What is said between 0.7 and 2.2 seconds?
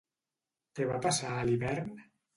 Què va passar a l'hivern?